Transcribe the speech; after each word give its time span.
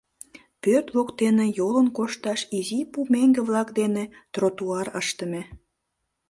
Пӧрт 0.61 0.87
воктене 0.95 1.45
йолын 1.57 1.87
кошташ 1.97 2.41
изи 2.57 2.79
пу 2.91 2.99
меҥге-влак 3.13 3.69
дене 3.79 4.03
тротуар 4.33 4.87
ыштыме. 4.99 5.41